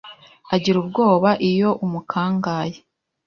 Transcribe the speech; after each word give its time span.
agira 0.55 0.77
ubwoba 0.83 1.29
iyo 1.49 1.69
umukangaye. 1.85 2.77